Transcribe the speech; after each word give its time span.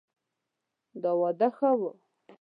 دا 1.01 1.11
واده 1.21 1.47
ښه 1.55 1.69
ؤ 1.89 1.91